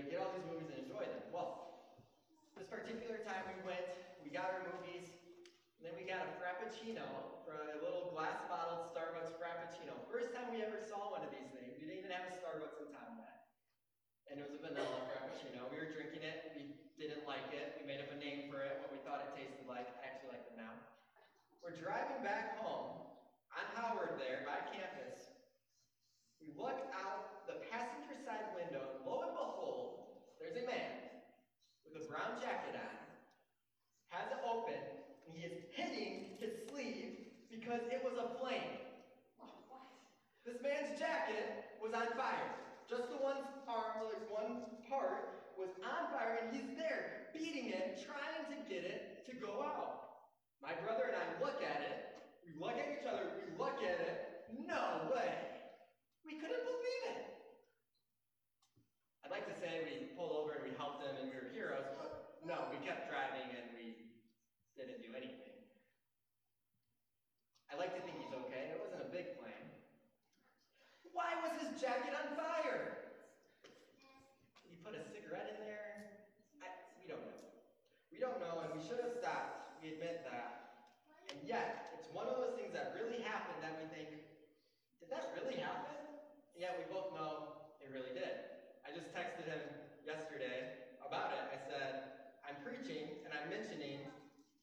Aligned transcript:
would 0.00 0.10
get 0.12 0.20
all 0.20 0.32
these 0.36 0.48
movies 0.48 0.68
and 0.72 0.84
enjoy 0.84 1.04
them. 1.04 1.22
Well, 1.32 1.82
this 2.56 2.68
particular 2.68 3.22
time 3.24 3.44
we 3.52 3.60
went, 3.64 3.86
we 4.24 4.32
got 4.32 4.52
our 4.52 4.64
movies, 4.76 5.08
and 5.78 5.88
then 5.88 5.94
we 5.96 6.04
got 6.04 6.24
a 6.24 6.30
Frappuccino, 6.40 7.04
for 7.44 7.56
a 7.56 7.80
little 7.80 8.12
glass 8.12 8.42
bottled 8.50 8.90
Starbucks 8.92 9.36
Frappuccino. 9.40 9.94
First 10.10 10.34
time 10.36 10.50
we 10.52 10.60
ever 10.60 10.82
saw 10.82 11.12
one 11.12 11.22
of 11.22 11.30
these 11.30 11.48
things. 11.54 11.76
We 11.78 11.86
didn't 11.86 12.06
even 12.06 12.12
have 12.12 12.28
a 12.28 12.34
Starbucks 12.36 12.82
in 12.82 12.90
town 12.90 13.22
yet 13.22 13.36
and 14.30 14.42
it 14.42 14.46
was 14.50 14.58
a 14.58 14.62
vanilla 14.62 15.06
frappuccino. 15.06 15.70
We 15.70 15.78
were 15.78 15.90
drinking 15.94 16.26
it, 16.26 16.50
we 16.52 16.74
didn't 16.98 17.22
like 17.26 17.46
it, 17.54 17.78
we 17.78 17.86
made 17.86 18.02
up 18.02 18.10
a 18.10 18.18
name 18.18 18.50
for 18.50 18.60
it, 18.60 18.82
what 18.82 18.90
we 18.90 18.98
thought 19.06 19.22
it 19.22 19.30
tasted 19.38 19.64
like, 19.70 19.86
I 20.02 20.12
actually 20.12 20.34
like 20.34 20.44
it 20.50 20.58
now. 20.58 20.74
We're 21.62 21.78
driving 21.78 22.20
back 22.26 22.58
home 22.58 23.06
on 23.54 23.64
Howard 23.78 24.18
there 24.18 24.42
by 24.42 24.58
campus. 24.74 25.25
We 26.46 26.54
look 26.54 26.78
out 26.94 27.42
the 27.50 27.58
passenger 27.74 28.14
side 28.22 28.54
window, 28.54 28.78
and 28.78 29.02
lo 29.02 29.26
and 29.26 29.34
behold, 29.34 30.14
there's 30.38 30.54
a 30.54 30.62
man 30.62 31.10
with 31.82 31.98
a 31.98 32.06
brown 32.06 32.38
jacket 32.38 32.78
on, 32.78 32.94
has 34.14 34.30
it 34.30 34.38
open, 34.46 34.78
and 35.26 35.34
he 35.34 35.42
is 35.42 35.58
hitting 35.74 36.38
his 36.38 36.70
sleeve 36.70 37.34
because 37.50 37.82
it 37.90 37.98
was 38.06 38.14
a 38.14 38.38
flame. 38.38 38.78
This 40.46 40.62
man's 40.62 40.94
jacket 40.94 41.74
was 41.82 41.90
on 41.90 42.14
fire. 42.14 42.54
Just 42.86 43.10
the 43.10 43.18
one 43.18 43.42
arm, 43.66 44.06
like 44.06 44.22
one 44.30 44.70
part, 44.86 45.50
was 45.58 45.74
on 45.82 46.14
fire, 46.14 46.46
and 46.46 46.54
he's 46.54 46.78
there, 46.78 47.26
beating 47.34 47.74
it, 47.74 48.06
trying 48.06 48.46
to 48.54 48.56
get 48.70 48.86
it 48.86 49.26
to 49.26 49.34
go 49.34 49.66
out. 49.66 50.30
My 50.62 50.78
brother 50.86 51.10
and 51.10 51.18
I 51.18 51.26
look 51.42 51.58
at 51.58 51.82
it, 51.82 52.22
we 52.46 52.54
look 52.54 52.78
at 52.78 52.86
each 52.86 53.06
other, 53.10 53.34
we 53.34 53.58
look 53.58 53.82
at 53.82 53.98
it, 53.98 54.46
no 54.62 55.10
way. 55.10 55.55
We 56.26 56.42
couldn't 56.42 56.66
believe 56.66 57.02
it. 57.14 57.22
I'd 59.22 59.30
like 59.30 59.46
to 59.46 59.56
say 59.58 59.86
we 59.86 60.10
pulled 60.18 60.34
over 60.34 60.58
and 60.58 60.66
we 60.66 60.74
helped 60.74 61.06
him 61.06 61.14
and 61.22 61.30
we 61.30 61.38
were 61.38 61.50
heroes, 61.54 61.86
but 61.94 62.42
no, 62.42 62.66
we 62.74 62.82
kept 62.82 63.06
driving 63.06 63.46
and 63.54 63.70
we 63.78 64.14
didn't 64.74 65.06
do 65.06 65.10
anything. 65.14 65.54
I 67.70 67.78
like 67.78 67.94
to 67.94 68.02
think 68.02 68.18
he's 68.22 68.34
okay. 68.46 68.74
It 68.74 68.78
wasn't 68.82 69.02
a 69.06 69.10
big 69.10 69.38
flame. 69.38 69.66
Why 71.14 71.32
was 71.42 71.56
his 71.58 71.80
jacket 71.80 72.12
on 72.12 72.36
fire? 72.36 73.16
He 74.68 74.76
put 74.84 74.94
a 74.94 75.02
cigarette 75.02 75.56
in 75.56 75.58
there? 75.64 76.12
I, 76.62 76.68
we 77.02 77.08
don't 77.08 77.24
know. 77.24 77.42
We 78.12 78.20
don't 78.20 78.38
know, 78.38 78.62
and 78.62 78.70
we 78.76 78.84
should 78.84 79.00
have 79.00 79.16
stopped. 79.16 79.80
We 79.82 79.96
admit 79.96 80.28
that. 80.28 80.76
And 81.32 81.40
yet, 81.42 81.96
it's 81.98 82.12
one 82.12 82.28
of 82.28 82.36
those 82.36 82.54
things 82.54 82.76
that 82.76 82.94
really 82.94 83.24
happened 83.24 83.64
that 83.64 83.74
we 83.80 83.88
think, 83.90 84.22
did 85.00 85.10
that 85.10 85.34
really 85.40 85.56
happen? 85.56 85.95
Yet, 86.56 86.72
we 86.80 86.88
both 86.88 87.12
know 87.12 87.68
it 87.84 87.92
really 87.92 88.16
did. 88.16 88.32
I 88.80 88.88
just 88.96 89.12
texted 89.12 89.44
him 89.44 89.60
yesterday 90.08 90.88
about 91.04 91.36
it. 91.36 91.44
I 91.52 91.60
said, 91.68 91.92
I'm 92.48 92.56
preaching 92.64 93.20
and 93.28 93.36
I'm 93.36 93.52
mentioning 93.52 94.08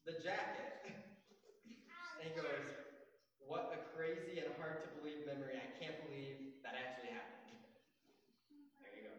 the 0.02 0.18
jacket. 0.18 0.82
and 0.90 2.22
he 2.26 2.34
goes, 2.34 2.66
what 3.46 3.70
a 3.70 3.78
crazy 3.94 4.42
and 4.42 4.50
hard 4.58 4.82
to 4.82 4.88
believe 4.98 5.22
memory. 5.22 5.54
I 5.54 5.70
can't 5.78 5.94
believe 6.08 6.58
that 6.66 6.74
actually 6.74 7.14
happened. 7.14 7.62
There 8.82 8.90
you 8.90 9.06
go. 9.06 9.14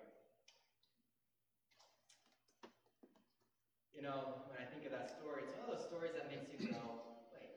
You 3.95 4.03
know, 4.03 4.43
when 4.51 4.59
I 4.59 4.67
think 4.67 4.83
of 4.83 4.91
that 4.91 5.15
story, 5.15 5.47
it's 5.47 5.55
one 5.55 5.69
of 5.69 5.71
those 5.79 5.87
stories 5.87 6.11
that 6.19 6.27
makes 6.27 6.51
you 6.51 6.75
go, 6.75 6.83
wait, 7.31 7.55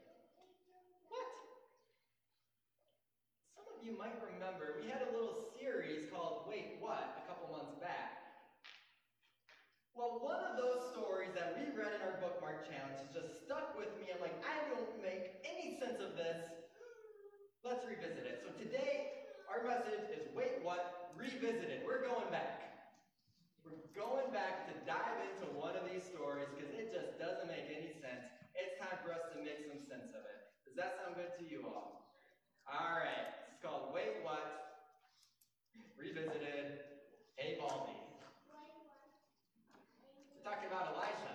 what? 1.10 1.26
Some 3.58 3.66
of 3.66 3.82
you 3.82 3.98
might 3.98 4.14
remember 4.22 4.78
we 4.78 4.86
had 4.86 5.02
a 5.08 5.10
little 5.10 5.48
series 5.58 6.08
called 6.12 6.48
Wait 6.48 6.78
What 6.84 7.16
a 7.20 7.24
couple 7.28 7.48
months 7.52 7.76
back. 7.80 8.18
Well, 9.98 10.22
one 10.22 10.38
of 10.46 10.54
those 10.54 10.94
stories 10.94 11.34
that 11.34 11.58
we 11.58 11.74
read 11.74 11.90
in 11.98 12.00
our 12.06 12.16
bookmark 12.22 12.70
challenge 12.70 13.02
has 13.02 13.10
just 13.10 13.42
stuck 13.42 13.74
with 13.74 13.90
me. 13.98 14.14
I'm 14.14 14.22
like, 14.22 14.38
I 14.46 14.70
don't 14.70 14.94
make 15.02 15.42
any 15.42 15.74
sense 15.74 15.98
of 15.98 16.14
this. 16.14 16.38
Let's 17.66 17.82
revisit 17.82 18.22
it. 18.22 18.46
So 18.46 18.54
today, 18.54 19.26
our 19.50 19.66
message 19.66 20.06
is 20.14 20.30
Wait 20.32 20.62
What? 20.62 21.12
Revisited. 21.18 21.82
We're 21.82 22.06
going 22.06 22.30
back. 22.30 22.62
We're 23.66 23.90
going 23.92 24.30
back 24.30 24.70
to 24.70 24.74
dive 24.86 25.18
into 25.28 25.50
one 25.58 25.74
of 25.74 25.84
these 25.90 26.06
stories 26.06 26.46
because 26.54 26.70
it 26.72 26.94
just 26.94 27.18
doesn't 27.18 27.50
make 27.50 27.66
any 27.68 27.92
sense. 27.98 28.24
It's 28.54 28.78
time 28.78 29.02
for 29.02 29.10
us 29.10 29.26
to 29.34 29.42
make 29.42 29.66
some 29.66 29.82
sense 29.82 30.14
of 30.14 30.22
it. 30.22 30.38
Does 30.64 30.78
that 30.78 30.96
sound 31.02 31.18
good 31.18 31.34
to 31.36 31.44
you 31.44 31.66
all? 31.66 32.14
All 32.64 33.02
right. 33.02 33.28
It's 33.50 33.58
called 33.58 33.90
Wait 33.90 34.22
What? 34.22 34.68
Revisited. 35.98 36.94
Hey, 37.34 37.58
Baldy. 37.58 37.98
We're 40.30 40.46
talking 40.46 40.70
about 40.70 40.94
Elisha. 40.94 41.34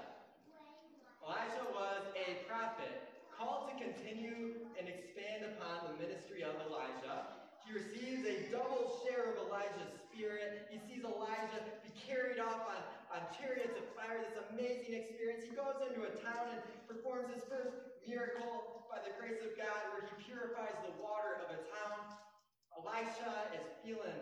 Elisha 1.20 1.68
was 1.76 2.04
a 2.16 2.48
prophet 2.48 3.12
called 3.36 3.68
to 3.68 3.76
continue 3.76 4.64
and 4.80 4.88
expand 4.88 5.44
upon 5.52 5.92
the 5.92 6.00
ministry 6.00 6.48
of 6.48 6.56
Elijah. 6.64 7.44
He 7.64 7.72
receives 7.72 8.28
a 8.28 8.52
double 8.52 9.00
share 9.04 9.32
of 9.32 9.48
Elijah's 9.48 9.96
spirit. 10.12 10.68
He 10.68 10.84
sees 10.84 11.08
Elijah 11.08 11.64
be 11.80 11.92
carried 11.96 12.44
off 12.44 12.68
on, 12.68 12.84
on 13.16 13.22
chariots 13.32 13.80
of 13.80 13.88
fire, 13.96 14.20
this 14.20 14.36
amazing 14.52 15.00
experience. 15.00 15.48
He 15.48 15.56
goes 15.56 15.80
into 15.80 16.04
a 16.04 16.12
town 16.20 16.52
and 16.52 16.60
performs 16.92 17.32
his 17.32 17.44
first 17.48 17.72
miracle 18.04 18.84
by 18.92 19.00
the 19.00 19.16
grace 19.16 19.40
of 19.48 19.56
God, 19.56 19.80
where 19.96 20.04
he 20.04 20.14
purifies 20.28 20.76
the 20.84 20.92
water 21.00 21.40
of 21.40 21.56
a 21.56 21.60
town. 21.72 22.04
Elisha 22.76 23.56
is 23.56 23.66
feeling 23.80 24.20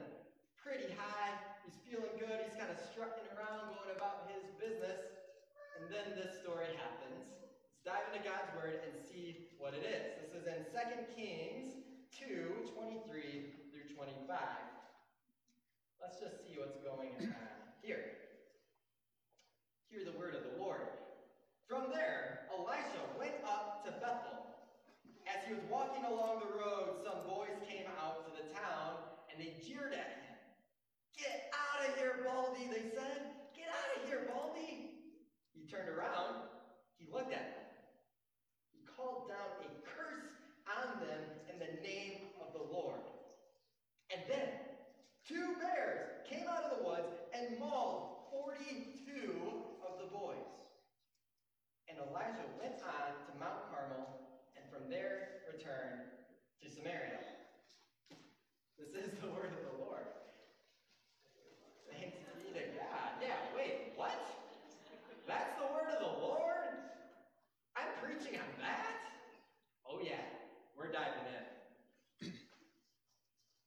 pretty 0.62 0.94
high. 0.94 1.34
He's 1.66 1.82
feeling 1.82 2.14
good. 2.22 2.46
He's 2.46 2.54
kind 2.54 2.70
of 2.70 2.78
strutting 2.94 3.26
around, 3.34 3.74
going 3.74 3.98
about 3.98 4.30
his 4.30 4.46
business. 4.62 5.02
And 5.82 5.90
then 5.90 6.14
this 6.14 6.38
story 6.46 6.70
happens. 6.78 7.26
Let's 7.42 7.82
dive 7.82 8.06
into 8.14 8.22
God's 8.22 8.54
word 8.54 8.86
and 8.86 8.94
see 9.02 9.50
what 9.58 9.74
it 9.74 9.82
is. 9.82 10.30
This 10.30 10.32
is 10.38 10.46
in 10.46 10.62
2 10.70 11.18
Kings 11.18 11.81
2 12.20 12.72
23 12.76 13.56
through 13.72 13.96
25. 13.96 14.38
Let's 16.02 16.20
just 16.20 16.44
see 16.44 16.60
what's 16.60 16.82
going 16.84 17.16
on 17.22 17.36
here. 17.82 18.04
Hear 19.90 20.04
the 20.04 20.18
word 20.18 20.36
of 20.36 20.44
the 20.44 20.60
Lord. 20.60 20.88
From 21.68 21.92
there, 21.94 22.48
Elisha 22.52 23.00
went 23.20 23.40
up 23.48 23.86
to 23.86 23.92
Bethel. 24.04 24.44
As 25.24 25.48
he 25.48 25.54
was 25.54 25.64
walking 25.72 26.04
along 26.04 26.44
the 26.44 26.52
road, 26.60 27.00
some 27.06 27.24
boys 27.24 27.56
came 27.64 27.88
out 28.02 28.28
to 28.28 28.32
the 28.36 28.52
town 28.52 29.00
and 29.32 29.40
they 29.40 29.56
jeered 29.64 29.94
at 29.94 30.20
him. 30.20 30.36
Get 31.16 31.54
out 31.56 31.88
of 31.88 31.96
here, 31.96 32.28
Baldy, 32.28 32.68
they 32.68 32.92
said. 32.92 33.40
Get 33.56 33.72
out 33.72 33.90
of 33.96 34.10
here, 34.10 34.28
Baldy. 34.28 35.00
He 35.54 35.70
turned 35.70 35.88
around, 35.88 36.50
he 36.98 37.08
looked 37.12 37.32
at 37.32 37.56
them. 37.56 37.68
He 38.74 38.84
called 38.84 39.30
down 39.30 39.64
a 39.64 39.70
curse 39.88 40.28
on 40.68 41.00
them 41.00 41.24
in 41.52 41.60
the 41.60 41.72
name 41.88 42.36
of 42.42 42.54
the 42.54 42.64
Lord. 42.64 43.00
And 44.12 44.22
then 44.28 44.50
two 45.32 45.56
bears 45.64 46.12
came 46.28 46.44
out 46.52 46.68
of 46.68 46.78
the 46.78 46.84
woods 46.84 47.16
and 47.32 47.56
mauled 47.56 48.28
42 48.36 49.32
of 49.88 50.04
the 50.04 50.12
boys. 50.12 50.52
And 51.88 51.96
Elisha 52.04 52.44
went 52.60 52.84
on 52.84 53.16
to 53.16 53.32
Mount 53.40 53.72
Carmel 53.72 54.12
and 54.60 54.68
from 54.68 54.92
there 54.92 55.48
returned 55.48 56.12
to 56.60 56.68
Samaria. 56.68 57.24
This 58.76 58.92
is 58.92 59.16
the 59.24 59.32
word 59.32 59.56
of 59.56 59.64
the 59.72 59.86
Lord. 59.88 60.04
Thanks 61.92 62.18
be 62.52 62.60
to 62.60 62.66
God. 62.76 63.10
Yeah, 63.22 63.38
wait, 63.56 63.94
what? 63.96 64.18
That's 65.28 65.56
the 65.60 65.68
word 65.74 65.88
of 65.96 66.00
the 66.00 66.26
Lord? 66.26 66.76
I'm 67.76 67.92
preaching 68.04 68.40
on 68.40 68.52
that? 68.60 69.00
Oh, 69.88 70.00
yeah, 70.04 70.24
we're 70.78 70.92
diving 70.92 71.24
in. 71.30 72.34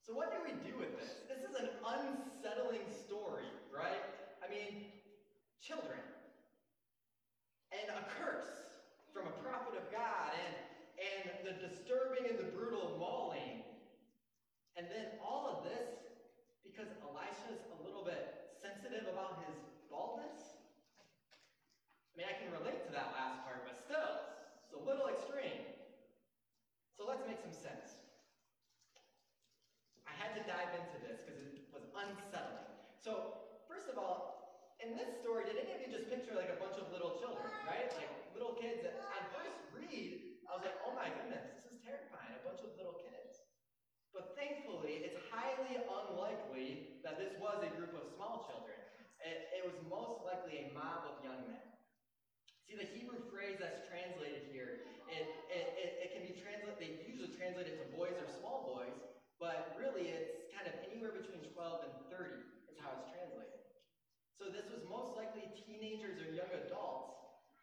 so, 0.05 0.13
what 0.13 0.33
do 0.33 0.39
we 0.45 0.53
do 0.69 0.77
with 0.79 0.93
this? 0.99 1.15
This 1.29 1.49
is 1.49 1.57
an 1.57 1.69
unsettling 1.85 2.85
story, 2.91 3.49
right? 3.73 4.03
I 4.43 4.51
mean, 4.51 4.93
children, 5.61 6.01
and 7.73 7.87
a 7.97 8.05
curse 8.21 8.51
from 9.13 9.29
a 9.29 9.35
prophet 9.41 9.79
of 9.79 9.87
God, 9.93 10.35
and, 10.37 10.55
and 11.01 11.25
the 11.47 11.55
disturbing 11.69 12.29
and 12.29 12.39
the 12.39 12.51
brutal 12.53 12.97
mauling. 12.99 13.63
And 14.77 14.91
then 14.91 15.07
all 15.23 15.47
of 15.47 15.63
this 15.63 16.05
because 16.75 16.91
Elisha's 17.07 17.63
a 17.71 17.79
little 17.87 18.03
bit 18.03 18.51
sensitive 18.59 19.07
about 19.07 19.47
his 19.47 19.55
baldness? 19.87 20.59
I 22.11 22.13
mean, 22.19 22.27
I 22.27 22.35
can 22.35 22.51
relate 22.51 22.83
to 22.89 22.91
that 22.99 23.15
last 23.15 23.47
part, 23.47 23.63
but 23.63 23.79
still, 23.79 24.11
it's 24.67 24.75
a 24.75 24.83
little 24.83 25.07
extreme. 25.07 25.71
So 26.99 27.07
let's 27.07 27.23
make 27.31 27.39
some 27.39 27.55
sense. 27.55 27.95
I 30.03 30.11
had 30.19 30.35
to 30.35 30.43
dive 30.51 30.75
into 30.75 30.99
this 31.07 31.23
because 31.23 31.39
it 31.47 31.63
was 31.71 31.87
unsettling. 31.95 32.67
So, 32.99 33.39
first 33.71 33.87
of 33.87 33.95
all, 33.95 34.74
in 34.85 35.01
this 35.01 35.17
story, 35.25 35.49
did 35.49 35.57
any 35.57 35.73
of 35.73 35.81
you 35.81 35.89
just 35.89 36.13
picture 36.13 36.37
like 36.37 36.53
a 36.53 36.61
bunch 36.61 36.77
of 36.77 36.93
little 36.93 37.17
children, 37.17 37.49
right? 37.65 37.89
Like 37.97 38.13
little 38.37 38.53
kids? 38.61 38.85
that 38.85 39.01
on 39.01 39.25
first 39.33 39.57
read, 39.73 40.45
I 40.45 40.51
was 40.53 40.61
like, 40.61 40.77
oh 40.85 40.93
my 40.93 41.09
goodness, 41.09 41.57
this 41.57 41.73
is 41.73 41.81
terrifying. 41.81 42.37
A 42.37 42.45
bunch 42.45 42.61
of 42.61 42.77
little 42.77 43.01
kids. 43.01 43.41
But 44.13 44.37
thankfully, 44.37 45.09
it's 45.09 45.17
highly 45.33 45.81
unlikely 45.81 47.01
that 47.01 47.17
this 47.17 47.33
was 47.41 47.65
a 47.65 47.73
group 47.81 47.97
of 47.97 48.05
small 48.13 48.45
children. 48.45 48.77
It, 49.25 49.49
it 49.57 49.63
was 49.65 49.75
most 49.89 50.21
likely 50.21 50.69
a 50.69 50.77
mob 50.77 51.09
of 51.09 51.17
young 51.25 51.49
men. 51.49 51.65
See, 52.69 52.77
the 52.77 52.85
Hebrew 52.93 53.25
phrase 53.33 53.57
that's 53.57 53.89
translated 53.89 54.53
here, 54.53 54.85
it, 55.09 55.25
it, 55.49 55.67
it 55.81 56.09
can 56.13 56.29
be 56.29 56.37
translated, 56.37 56.77
they 56.77 57.01
usually 57.09 57.33
translate 57.33 57.73
it 57.73 57.81
to 57.81 57.89
boys 57.97 58.17
or 58.21 58.29
small 58.37 58.69
boys, 58.69 58.97
but 59.41 59.81
really 59.81 60.13
it's 60.13 60.53
kind 60.53 60.69
of 60.69 60.77
anywhere 60.85 61.17
between 61.17 61.41
12 61.57 61.89
and 61.89 61.95
30 62.13 62.37
is 62.69 62.77
how 62.81 62.93
it's 63.01 63.09
translated. 63.09 63.64
So 64.35 64.51
this 64.51 64.67
was 64.67 64.83
most 64.91 65.15
likely 65.15 65.47
teenagers 65.55 66.19
or 66.19 66.29
young 66.35 66.51
adults. 66.67 67.15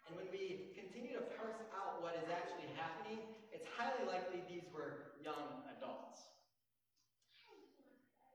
And 0.07 0.15
when 0.15 0.27
we 0.31 0.71
continue 0.71 1.19
to 1.19 1.23
parse 1.35 1.59
out 1.75 1.99
what 1.99 2.15
is 2.15 2.27
actually 2.31 2.71
happening, 2.79 3.19
it's 3.51 3.67
highly 3.75 4.07
likely 4.07 4.39
these 4.47 4.63
were 4.71 5.19
young 5.19 5.67
adults. 5.67 6.31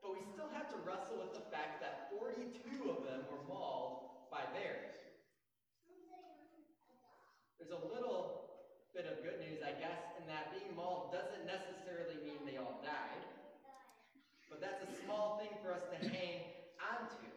But 0.05 0.13
we 0.13 0.23
still 0.37 0.53
have 0.53 0.69
to 0.71 0.79
wrestle 0.85 1.25
with 1.25 1.33
the 1.33 1.49
fact 1.49 1.81
that 1.81 2.13
42 2.13 2.93
of 2.93 3.09
them 3.09 3.25
were 3.33 3.43
mauled 3.49 4.29
by 4.29 4.45
bears. 4.53 4.93
There's 7.57 7.73
a 7.73 7.85
little 7.89 8.53
bit 8.93 9.09
of 9.09 9.25
good 9.25 9.41
news, 9.41 9.65
I 9.65 9.75
guess, 9.81 10.01
in 10.21 10.29
that 10.29 10.53
being 10.53 10.77
mauled 10.77 11.13
doesn't 11.13 11.49
necessarily 11.49 12.21
mean 12.21 12.45
they 12.45 12.61
all 12.61 12.85
died. 12.85 13.25
But 14.49 14.61
that's 14.61 14.85
a 14.85 14.93
small 15.05 15.41
thing 15.41 15.53
for 15.65 15.73
us 15.73 15.85
to 15.93 15.99
hang 16.09 16.53
onto. 16.79 17.36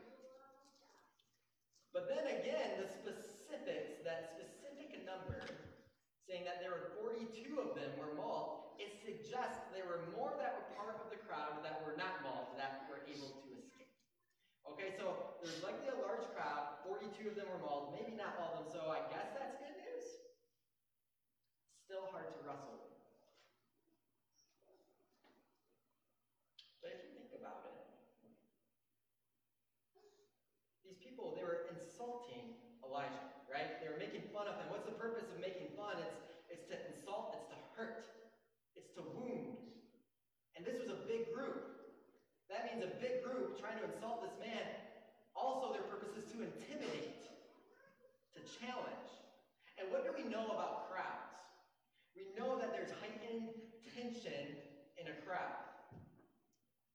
But 2.00 2.16
then 2.16 2.32
again, 2.32 2.80
the 2.80 2.88
specifics, 2.88 4.00
that 4.08 4.32
specific 4.32 5.04
number, 5.04 5.44
saying 6.24 6.48
that 6.48 6.64
there 6.64 6.72
were 6.72 6.96
42 6.96 7.60
of 7.60 7.76
them 7.76 7.92
were 8.00 8.16
mauled, 8.16 8.80
it 8.80 8.96
suggests 9.04 9.68
there 9.76 9.84
were 9.84 10.08
more 10.16 10.32
that 10.40 10.56
were 10.56 10.80
part 10.80 10.96
of 10.96 11.12
the 11.12 11.20
crowd 11.28 11.60
that 11.60 11.84
were 11.84 12.00
not 12.00 12.24
mauled, 12.24 12.56
that 12.56 12.88
were 12.88 13.04
able 13.04 13.36
to 13.44 13.52
escape. 13.52 13.92
Okay, 14.64 14.96
so 14.96 15.36
there's 15.44 15.60
likely 15.60 15.92
a 15.92 16.00
large 16.00 16.24
crowd, 16.32 16.80
42 16.88 17.12
of 17.28 17.36
them 17.36 17.52
were 17.52 17.60
mauled, 17.68 17.92
maybe 17.92 18.16
not 18.16 18.40
all 18.40 18.64
of 18.64 18.72
them, 18.72 18.80
so 18.80 18.88
I 18.88 19.04
guess 19.12 19.36
that's 19.36 19.60
good 19.60 19.76
news. 19.84 20.08
Still 21.84 22.08
hard 22.16 22.32
to 22.32 22.40
wrestle 22.48 22.80
with. 22.80 22.96
But 26.80 26.96
if 26.96 27.12
you 27.12 27.20
think 27.20 27.36
about 27.36 27.68
it, 27.68 27.80
these 30.90 30.98
people, 31.06 31.38
they 31.38 31.46
were 31.46 31.49
insulting 32.00 32.56
Elisha, 32.80 33.28
right? 33.52 33.84
They 33.84 33.92
were 33.92 34.00
making 34.00 34.32
fun 34.32 34.48
of 34.48 34.56
him. 34.56 34.72
What's 34.72 34.88
the 34.88 34.96
purpose 34.96 35.28
of 35.36 35.38
making 35.44 35.76
fun? 35.76 36.00
It's, 36.00 36.16
it's 36.48 36.66
to 36.72 36.80
insult, 36.96 37.36
it's 37.36 37.52
to 37.52 37.60
hurt, 37.76 38.08
it's 38.80 38.96
to 38.96 39.04
wound. 39.04 39.60
And 40.56 40.64
this 40.64 40.80
was 40.80 40.88
a 40.88 41.04
big 41.04 41.28
group. 41.36 41.60
That 42.48 42.72
means 42.72 42.88
a 42.88 42.96
big 43.04 43.20
group 43.20 43.60
trying 43.60 43.84
to 43.84 43.86
insult 43.92 44.24
this 44.24 44.32
man. 44.40 44.64
Also, 45.36 45.76
their 45.76 45.84
purpose 45.92 46.16
is 46.16 46.24
to 46.32 46.40
intimidate, 46.40 47.20
to 48.32 48.40
challenge. 48.64 49.12
And 49.76 49.92
what 49.92 50.08
do 50.08 50.16
we 50.16 50.24
know 50.24 50.48
about 50.48 50.88
crowds? 50.88 51.36
We 52.16 52.32
know 52.40 52.56
that 52.64 52.72
there's 52.72 52.96
heightened 53.04 53.52
tension 53.92 54.56
in 54.96 55.12
a 55.12 55.16
crowd. 55.28 55.68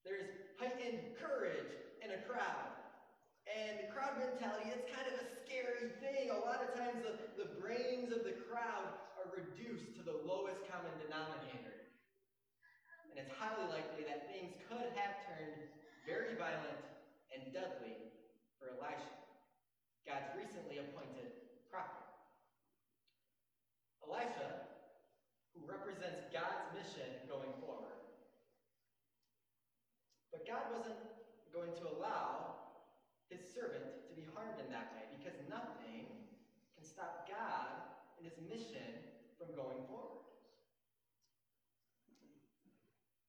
There's 0.00 0.32
heightened 0.56 1.12
courage 1.20 1.76
in 2.00 2.08
a 2.08 2.20
crowd. 2.24 2.83
And 3.54 3.78
the 3.78 3.88
crowd 3.94 4.18
mentality, 4.18 4.74
it's 4.74 4.90
kind 4.90 5.06
of 5.06 5.14
a 5.22 5.26
scary 5.46 5.94
thing. 6.02 6.34
A 6.34 6.42
lot 6.42 6.58
of 6.58 6.74
times 6.74 7.06
the, 7.06 7.14
the 7.38 7.54
brains 7.62 8.10
of 8.10 8.26
the 8.26 8.34
crowd 8.50 8.90
are 9.14 9.30
reduced 9.30 9.94
to 9.94 10.02
the 10.02 10.18
lowest 10.26 10.58
common 10.66 10.90
denominator. 10.98 11.86
And 13.14 13.22
it's 13.22 13.30
highly 13.38 13.70
likely 13.70 14.02
that 14.10 14.26
things 14.26 14.58
could 14.66 14.90
have 14.98 15.22
turned 15.30 15.70
very 16.02 16.34
violent 16.34 16.82
and 17.30 17.54
deadly 17.54 18.10
for 18.58 18.74
Elisha, 18.74 19.14
God's 20.02 20.34
recently 20.34 20.82
appointed 20.82 21.30
prophet. 21.70 22.10
Elisha, 24.02 24.66
who 25.54 25.62
represents 25.62 26.26
God's 26.34 26.74
mission 26.74 27.22
going 27.30 27.54
forward. 27.62 28.02
But 30.34 30.42
God 30.42 30.74
wasn't 30.74 30.98
going 31.54 31.70
to 31.78 31.86
allow 31.94 32.54
his 33.30 33.40
servant 33.54 34.06
to 34.06 34.12
be 34.14 34.26
harmed 34.34 34.58
in 34.60 34.68
that 34.70 34.94
way 34.94 35.06
because 35.14 35.34
nothing 35.48 36.06
can 36.74 36.84
stop 36.84 37.26
God 37.26 37.94
and 38.18 38.26
his 38.26 38.38
mission 38.46 39.02
from 39.38 39.54
going 39.56 39.82
forward. 39.90 40.14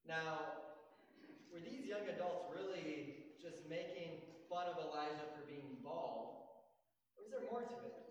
Now, 0.06 0.62
were 1.50 1.57
these 1.66 1.90
young 1.90 2.06
adults 2.06 2.54
really 2.54 3.25
just 3.42 3.66
making 3.66 4.22
fun 4.46 4.69
of 4.69 4.78
Elisha 4.78 5.34
for 5.34 5.42
being 5.50 5.81
bald? 5.81 6.46
Or 7.18 7.25
is 7.25 7.34
there 7.34 7.42
more 7.50 7.66
to 7.66 7.78
it? 7.90 8.06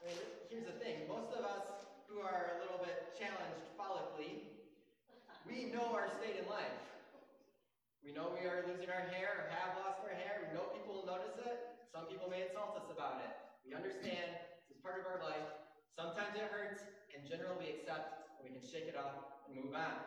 I 0.00 0.08
mean, 0.08 0.18
here's 0.48 0.64
the 0.64 0.80
thing 0.80 1.04
most 1.04 1.36
of 1.36 1.44
us 1.44 1.84
who 2.08 2.24
are 2.24 2.56
a 2.56 2.64
little 2.64 2.80
bit 2.80 3.12
challenged 3.12 3.60
follically, 3.76 4.56
we 5.44 5.68
know 5.68 5.92
our 5.92 6.08
state 6.16 6.40
in 6.40 6.48
life. 6.48 6.80
We 8.00 8.16
know 8.16 8.32
we 8.32 8.48
are 8.48 8.64
losing 8.66 8.88
our 8.88 9.04
hair 9.12 9.36
or 9.36 9.52
have 9.52 9.76
lost 9.84 10.00
our 10.00 10.16
hair. 10.16 10.48
We 10.48 10.56
know 10.56 10.72
people 10.72 10.96
will 10.96 11.06
notice 11.06 11.36
it. 11.44 11.76
Some 11.92 12.08
people 12.08 12.32
may 12.32 12.48
insult 12.48 12.80
us 12.80 12.88
about 12.88 13.20
it. 13.20 13.30
We 13.68 13.76
understand 13.76 14.32
is 14.72 14.80
part 14.80 15.04
of 15.04 15.06
our 15.06 15.20
life. 15.20 15.44
Sometimes 15.92 16.34
it 16.34 16.48
hurts. 16.48 16.82
In 17.12 17.28
general, 17.28 17.54
we 17.60 17.68
accept 17.68 18.21
and 18.21 18.21
we 18.42 18.50
can 18.50 18.62
shake 18.66 18.90
it 18.90 18.98
off 18.98 19.46
and 19.46 19.54
move 19.54 19.70
on. 19.70 20.02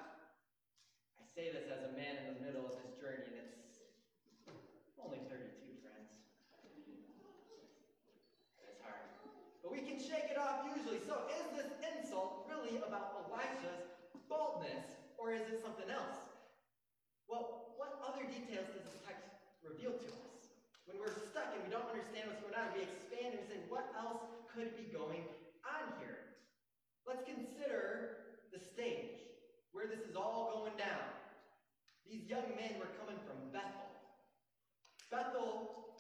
I 1.15 1.23
say 1.31 1.55
this 1.55 1.71
as 1.71 1.87
a 1.87 1.91
man 1.95 2.19
in 2.27 2.35
the 2.35 2.39
middle 2.43 2.67
of 2.67 2.75
this 2.83 2.91
journey, 2.99 3.31
and 3.31 3.47
it's 3.47 3.79
only 4.99 5.23
32, 5.31 5.79
friends. 5.79 6.11
It's 8.59 8.81
hard. 8.83 9.07
But 9.63 9.71
we 9.71 9.87
can 9.87 9.95
shake 9.95 10.27
it 10.27 10.39
off 10.39 10.67
usually. 10.67 10.99
So 11.07 11.31
is 11.31 11.47
this 11.55 11.71
insult 11.79 12.51
really 12.51 12.83
about 12.83 13.23
Elisha's 13.23 13.87
baldness, 14.27 14.83
or 15.15 15.31
is 15.31 15.47
it 15.47 15.63
something 15.63 15.87
else? 15.87 16.19
Well, 17.31 17.71
what 17.79 18.03
other 18.03 18.27
details 18.27 18.67
does 18.75 18.83
this 18.83 18.99
text 19.07 19.31
reveal 19.63 19.95
to 19.95 20.09
us? 20.27 20.51
When 20.85 20.99
we're 20.99 21.15
stuck 21.31 21.55
and 21.55 21.63
we 21.63 21.71
don't 21.71 21.87
understand 21.87 22.29
what's 22.29 22.43
going 22.43 22.53
on, 22.53 22.75
we 22.75 22.83
expand 22.83 23.33
and 23.33 23.41
we 23.41 23.47
say, 23.47 23.59
what 23.71 23.87
else 23.95 24.21
could 24.51 24.75
be 24.75 24.91
going 24.91 25.23
on 25.65 25.97
here? 26.03 26.35
Let's 27.05 27.25
consider 27.25 28.25
the 28.55 28.63
stage 28.63 29.19
where 29.75 29.83
this 29.83 30.07
is 30.07 30.15
all 30.15 30.63
going 30.63 30.79
down. 30.79 31.12
These 32.07 32.24
young 32.31 32.47
men 32.55 32.79
were 32.79 32.95
coming 33.03 33.19
from 33.27 33.51
Bethel. 33.51 33.91
Bethel 35.12 35.91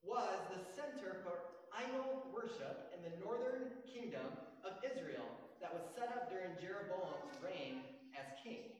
was 0.00 0.40
the 0.48 0.64
center 0.72 1.20
for 1.20 1.60
idol 1.68 2.32
worship 2.32 2.88
in 2.96 3.04
the 3.04 3.12
northern 3.20 3.76
kingdom 3.84 4.24
of 4.64 4.80
Israel 4.80 5.28
that 5.60 5.68
was 5.68 5.84
set 5.92 6.08
up 6.16 6.32
during 6.32 6.56
Jeroboam's 6.56 7.36
reign 7.44 7.84
as 8.16 8.24
king. 8.40 8.72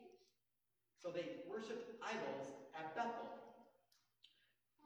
So 1.05 1.13
they 1.13 1.45
worshiped 1.45 2.01
idols 2.01 2.49
at 2.73 2.97
Bethel. 2.97 3.29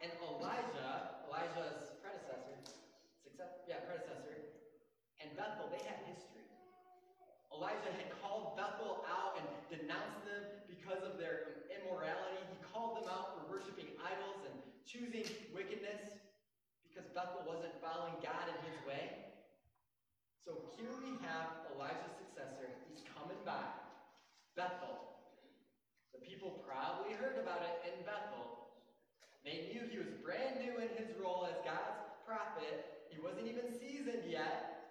And 0.02 0.10
Elijah, 0.18 1.22
Elijah's 1.30 1.94
predecessor, 2.02 2.58
success, 3.22 3.62
yeah, 3.70 3.86
predecessor, 3.86 4.34
and 5.22 5.30
Bethel, 5.38 5.70
they 5.70 5.78
had 5.86 6.02
history. 6.10 6.31
Elijah 7.62 7.94
had 7.94 8.10
called 8.18 8.58
Bethel 8.58 9.06
out 9.06 9.38
and 9.38 9.46
denounced 9.70 10.26
them 10.26 10.66
because 10.66 10.98
of 11.06 11.14
their 11.14 11.62
immorality. 11.70 12.42
He 12.50 12.58
called 12.74 12.98
them 12.98 13.06
out 13.06 13.38
for 13.38 13.54
worshiping 13.54 13.86
idols 14.02 14.42
and 14.50 14.58
choosing 14.82 15.22
wickedness 15.54 16.10
because 16.82 17.06
Bethel 17.14 17.46
wasn't 17.46 17.70
following 17.78 18.18
God 18.18 18.50
in 18.50 18.58
his 18.66 18.74
way. 18.82 19.30
So 20.42 20.58
here 20.74 20.90
we 21.06 21.14
have 21.22 21.70
Elijah's 21.70 22.18
successor. 22.18 22.66
He's 22.90 23.06
coming 23.14 23.38
by. 23.46 23.62
Bethel. 24.58 25.22
The 26.10 26.18
people 26.18 26.66
probably 26.66 27.14
heard 27.14 27.38
about 27.38 27.62
it 27.62 27.78
in 27.86 28.02
Bethel. 28.02 28.74
They 29.46 29.70
knew 29.70 29.86
he 29.86 30.02
was 30.02 30.10
brand 30.18 30.58
new 30.58 30.82
in 30.82 30.90
his 30.98 31.14
role 31.14 31.46
as 31.46 31.54
God's 31.62 32.10
prophet. 32.26 33.06
He 33.06 33.22
wasn't 33.22 33.46
even 33.46 33.70
seasoned 33.70 34.26
yet. 34.26 34.82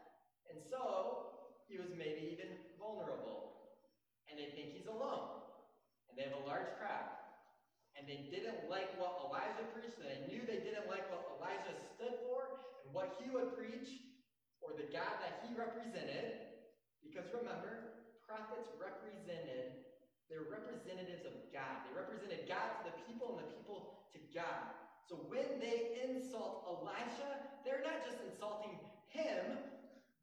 And 0.47 0.63
so 0.63 1.35
he 1.71 1.79
was 1.79 1.91
maybe 1.95 2.35
even 2.35 2.60
vulnerable. 2.91 3.71
And 4.27 4.35
they 4.35 4.51
think 4.51 4.75
he's 4.75 4.91
alone. 4.91 5.39
And 6.11 6.19
they 6.19 6.27
have 6.27 6.35
a 6.35 6.47
large 6.47 6.67
crowd. 6.75 7.07
And 7.95 8.03
they 8.07 8.27
didn't 8.27 8.67
like 8.67 8.91
what 8.99 9.19
Elijah 9.27 9.67
preached, 9.71 9.99
and 9.99 10.07
they 10.07 10.21
knew 10.27 10.43
they 10.43 10.63
didn't 10.63 10.87
like 10.91 11.07
what 11.11 11.39
Elijah 11.39 11.75
stood 11.95 12.19
for 12.27 12.67
and 12.83 12.91
what 12.95 13.19
he 13.19 13.31
would 13.31 13.55
preach 13.55 13.87
or 14.63 14.75
the 14.75 14.87
God 14.91 15.19
that 15.23 15.43
he 15.43 15.55
represented. 15.55 16.59
Because 17.03 17.27
remember, 17.35 18.07
prophets 18.23 18.71
represented, 18.79 19.83
they're 20.31 20.47
representatives 20.47 21.27
of 21.27 21.35
God. 21.51 21.83
They 21.83 21.91
represented 21.91 22.47
God 22.47 22.79
to 22.79 22.81
the 22.91 22.95
people 23.03 23.35
and 23.35 23.43
the 23.43 23.51
people 23.59 24.07
to 24.15 24.19
God. 24.31 24.71
So 25.03 25.27
when 25.27 25.59
they 25.59 25.99
insult 26.07 26.63
Elisha, 26.63 27.51
they're 27.67 27.83
not 27.83 28.07
just 28.07 28.23
insulting 28.23 28.79
him, 29.11 29.59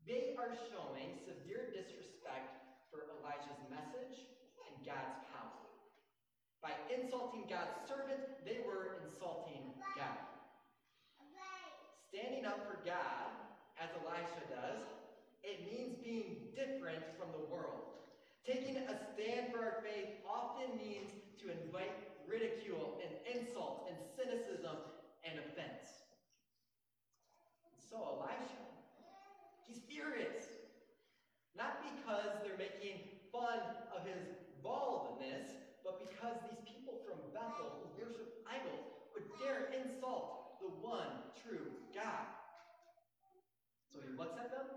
they 0.09 0.33
are 0.41 0.57
showing 0.73 1.13
severe 1.21 1.69
disrespect 1.69 2.65
for 2.89 3.05
Elijah's 3.21 3.61
message 3.69 4.25
and 4.65 4.75
God's 4.81 5.21
power. 5.29 5.69
By 6.65 6.73
insulting 6.89 7.45
God's 7.45 7.77
servant, 7.85 8.25
they 8.49 8.65
were 8.65 9.05
insulting 9.05 9.77
God. 9.93 10.25
Standing 12.09 12.49
up 12.49 12.65
for 12.65 12.81
God, 12.89 13.37
as 13.77 13.93
Elisha 14.01 14.49
does, 14.49 14.81
it 15.45 15.69
means 15.69 16.01
being 16.01 16.57
different 16.57 17.05
from 17.21 17.29
the 17.37 17.45
world. 17.53 18.01
Taking 18.49 18.81
a 18.81 18.97
stand 19.13 19.53
for 19.53 19.61
our 19.61 19.85
faith 19.85 20.25
often 20.25 20.73
means 20.81 21.13
to 21.45 21.53
invite 21.53 21.93
ridicule 22.25 22.97
and 23.05 23.13
insult 23.29 23.93
and 23.93 23.97
cynicism 24.17 24.81
and 25.21 25.37
offense. 25.45 25.85
So 27.77 28.01
Elisha, 28.01 28.69
he's 29.69 29.85
furious. 29.85 30.49
Not 31.53 31.85
because 31.85 32.41
they're 32.43 32.59
making 32.59 33.05
fun 33.29 33.61
of 33.93 34.09
his 34.09 34.25
baldness, 34.65 35.53
but 35.85 36.01
because 36.09 36.37
these 36.49 36.63
people 36.65 37.05
from 37.05 37.21
Bethel 37.37 37.85
who 37.85 37.87
worship 38.01 38.45
idols 38.49 38.89
would 39.13 39.29
dare 39.41 39.71
insult 39.77 40.59
the 40.61 40.71
one 40.81 41.29
true 41.45 41.71
God. 41.95 42.29
So 43.93 44.01
he 44.05 44.11
looks 44.17 44.37
at 44.39 44.53
them, 44.53 44.69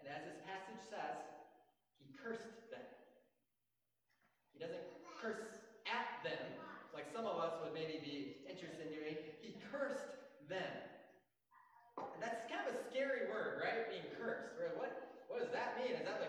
and 0.00 0.06
as 0.08 0.24
this 0.26 0.38
passage 0.48 0.82
says, 0.88 1.20
he 2.00 2.10
cursed 2.16 2.72
them. 2.72 2.86
he 4.50 4.58
doesn't 4.58 4.86
curse 5.20 5.60
at 5.86 6.08
them, 6.24 6.46
like 6.94 7.06
some 7.12 7.28
of 7.28 7.38
us 7.38 7.54
would 7.62 7.76
maybe 7.76 8.00
be 8.02 8.16
interested 8.48 8.88
in 8.88 8.92
doing. 8.96 9.16
He 9.44 9.60
cursed 9.70 10.16
them. 10.48 10.74
And 12.00 12.20
that's 12.20 12.48
kind 12.48 12.64
of 12.64 12.74
a 12.74 12.76
scary 12.88 13.28
word, 13.28 13.60
right? 13.60 13.88
Being 13.92 14.08
cursed. 14.16 14.56
Right? 14.56 14.72
What, 14.76 14.92
what 15.28 15.40
does 15.44 15.52
that 15.52 15.76
mean? 15.76 15.96
Is 15.96 16.04
that 16.08 16.20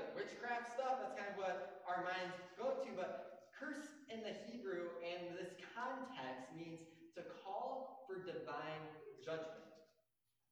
stuff? 0.67 0.99
That's 0.99 1.15
kind 1.15 1.31
of 1.31 1.37
what 1.39 1.83
our 1.87 2.03
minds 2.03 2.35
go 2.59 2.83
to. 2.83 2.89
But 2.97 3.47
curse 3.55 3.87
in 4.11 4.19
the 4.27 4.35
Hebrew 4.49 4.91
and 4.99 5.31
this 5.39 5.55
context 5.71 6.51
means 6.51 6.83
to 7.15 7.23
call 7.43 8.03
for 8.07 8.19
divine 8.27 8.83
judgment. 9.23 9.71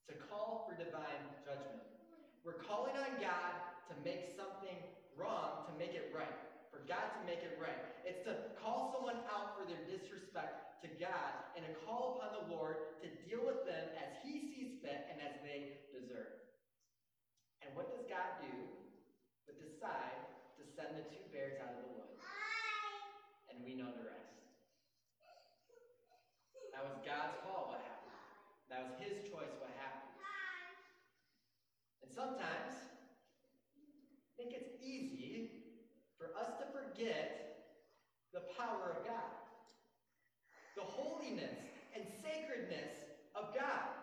To 0.07 0.15
call 0.31 0.63
for 0.63 0.79
divine 0.79 1.23
judgment. 1.43 1.83
We're 2.47 2.63
calling 2.63 2.95
on 2.95 3.19
God 3.19 3.53
to 3.91 3.93
make 4.07 4.31
something 4.31 4.79
wrong, 5.19 5.67
to 5.67 5.73
make 5.75 5.91
it 5.91 6.15
right 6.15 6.49
for 6.69 6.85
God 6.85 7.01
to 7.17 7.21
make 7.25 7.41
it 7.41 7.57
right. 7.57 7.77
It's 8.05 8.21
to 8.29 8.53
call 8.61 8.93
someone 8.93 9.17
out 9.27 9.57
for 9.57 9.65
their 9.65 9.81
disrespect 9.89 10.85
to 10.85 10.87
God 11.01 11.33
and 11.57 11.65
to 11.65 11.73
call 11.83 12.15
upon 12.17 12.31
the 12.37 12.45
Lord 12.53 13.01
to 13.01 13.07
deal 13.25 13.41
with 13.43 13.65
them 13.65 13.89
as 13.97 14.15
He 14.21 14.39
sees 14.53 14.79
fit 14.79 15.09
and 15.09 15.17
as 15.19 15.41
they 15.41 15.81
deserve. 15.91 16.39
And 17.65 17.73
what 17.73 17.89
does 17.91 18.05
God 18.05 18.39
do 18.39 18.53
but 19.49 19.57
decide 19.57 20.21
to 20.53 20.61
send 20.61 20.93
the 20.93 21.09
two 21.09 21.25
bears 21.33 21.57
out 21.57 21.73
of 21.73 21.81
the 21.81 21.89
woods? 21.97 22.21
And 23.49 23.65
we 23.65 23.73
know 23.73 23.89
the 23.97 24.05
rest. 24.05 24.29
That 26.69 26.85
was 26.85 27.01
God's 27.01 27.33
call, 27.41 27.73
what 27.73 27.81
happened. 27.81 28.13
That 28.69 28.85
was 28.85 28.93
His 29.01 29.25
choice, 29.25 29.49
what 29.57 29.73
happened. 29.81 30.13
And 32.05 32.13
sometimes, 32.13 32.77
I 33.73 34.31
think 34.37 34.53
it's 34.53 34.77
easy 34.85 35.65
for 36.21 36.29
us 36.37 36.53
to 36.61 36.69
forget 36.69 37.65
the 38.31 38.45
power 38.53 39.01
of 39.01 39.09
God, 39.09 39.33
the 40.77 40.85
holiness 40.85 41.57
and 41.97 42.05
sacredness 42.21 42.93
of 43.33 43.57
God. 43.57 43.97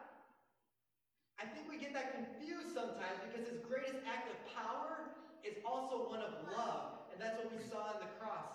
I 1.38 1.44
think 1.46 1.70
we 1.70 1.78
get 1.78 1.94
that 1.94 2.12
confused 2.12 2.74
sometimes 2.74 3.20
because 3.24 3.48
his 3.48 3.60
greatest 3.64 4.00
act 4.08 4.28
of 4.28 4.36
power 4.52 5.12
is 5.46 5.62
also 5.64 6.10
one 6.10 6.20
of 6.20 6.34
love. 6.50 7.06
And 7.12 7.22
that's 7.22 7.38
what 7.38 7.48
we 7.54 7.62
saw 7.62 7.94
on 7.94 8.02
the 8.02 8.10
cross 8.18 8.52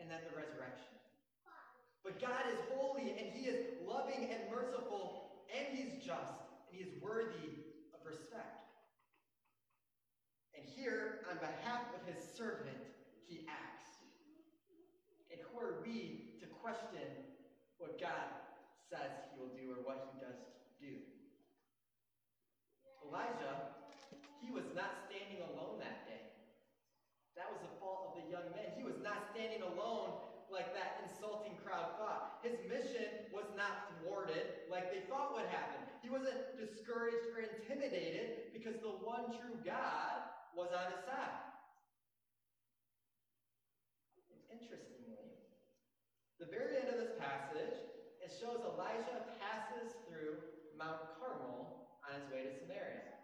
and 0.00 0.10
at 0.10 0.26
the 0.26 0.34
resurrection. 0.34 0.96
But 2.02 2.18
God 2.18 2.42
is 2.50 2.58
holy 2.74 3.14
and 3.14 3.30
he 3.30 3.46
is 3.46 3.78
loving 3.86 4.26
and 4.26 4.50
merciful 4.50 5.44
and 5.52 5.76
he's 5.76 6.02
just 6.02 6.42
and 6.66 6.72
he 6.72 6.82
is 6.82 6.90
worthy 7.00 7.62
of 7.94 8.00
respect. 8.02 8.64
And 10.56 10.64
here, 10.64 11.20
on 11.30 11.36
behalf 11.38 11.84
of 11.94 12.02
his 12.08 12.18
servant, 12.36 12.80
he 13.28 13.46
acts. 13.48 13.92
And 15.30 15.40
who 15.48 15.60
are 15.60 15.84
we 15.84 16.36
to 16.40 16.46
question 16.48 17.06
what 17.78 18.00
God 18.00 18.28
says 18.88 19.12
he 19.28 19.40
will 19.40 19.52
do 19.52 19.72
or 19.72 19.84
what 19.84 20.12
he 20.12 20.20
does 20.20 20.40
do? 20.80 20.96
Elisha, 23.04 23.76
he 24.40 24.48
was 24.50 24.64
not 24.74 25.04
standing 25.08 25.44
alone 25.52 25.76
that 25.80 26.08
day. 26.08 26.32
That 27.36 27.48
was 27.52 27.60
the 27.60 27.72
fault 27.80 28.12
of 28.12 28.22
the 28.22 28.26
young 28.28 28.48
men. 28.52 28.72
He 28.76 28.84
was 28.84 29.00
not 29.04 29.28
standing 29.32 29.60
alone 29.60 30.22
like 30.52 30.76
that 30.76 31.00
insulting 31.08 31.56
crowd 31.64 31.96
thought. 31.96 32.44
His 32.44 32.60
mission 32.68 33.32
was 33.32 33.48
not 33.56 33.88
thwarted 33.96 34.68
like 34.68 34.92
they 34.92 35.00
thought 35.08 35.32
would 35.32 35.48
happen. 35.48 35.80
He 36.04 36.12
wasn't 36.12 36.60
discouraged 36.60 37.32
or 37.32 37.40
intimidated 37.40 38.52
because 38.52 38.71
the 38.82 38.98
one 39.06 39.30
true 39.30 39.62
God 39.62 40.26
was 40.58 40.74
on 40.74 40.90
his 40.90 41.06
side. 41.06 41.38
Interestingly, 44.50 45.38
the 46.42 46.50
very 46.50 46.82
end 46.82 46.90
of 46.90 46.98
this 46.98 47.14
passage, 47.16 47.78
it 48.18 48.34
shows 48.34 48.58
Elisha 48.66 49.22
passes 49.38 49.94
through 50.10 50.42
Mount 50.74 51.14
Carmel 51.16 51.94
on 52.02 52.18
his 52.18 52.26
way 52.28 52.42
to 52.42 52.52
Samaria. 52.58 53.22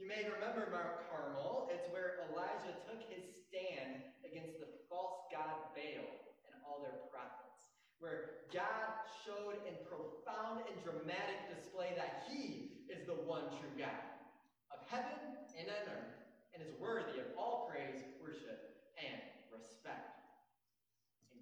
You 0.00 0.08
may 0.08 0.24
remember 0.24 0.72
Mount 0.72 1.04
Carmel. 1.12 1.68
It's 1.68 1.86
where 1.92 2.24
Elijah 2.26 2.74
took 2.88 3.04
his 3.12 3.22
stand 3.44 4.08
against 4.24 4.56
the 4.58 4.72
false 4.88 5.28
god 5.28 5.76
Baal 5.76 6.10
and 6.48 6.56
all 6.64 6.80
their 6.80 7.06
prophets. 7.12 7.70
Where 8.00 8.48
God 8.50 9.04
showed 9.22 9.62
in 9.68 9.78
profound 9.86 10.64
and 10.66 10.76
dramatic 10.82 11.38
display 11.52 11.92
that 11.94 12.26
he 12.26 12.82
is 12.90 13.06
the 13.06 13.20
one 13.28 13.52
true 13.60 13.76
God 13.78 14.13
heaven 14.88 15.44
and 15.58 15.66
on 15.68 15.84
earth 15.90 16.14
and 16.54 16.62
is 16.62 16.72
worthy 16.78 17.18
of 17.18 17.28
all 17.38 17.70
praise, 17.70 18.02
worship, 18.22 18.86
and 18.98 19.20
respect. 19.50 20.14